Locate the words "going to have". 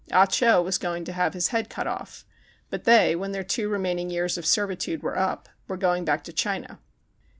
0.79-1.35